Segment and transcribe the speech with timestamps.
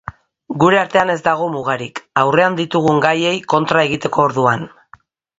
[0.61, 4.65] Gure artean ez dago mugarik, aurrean ditugun gaiei kontra egiteko orduan.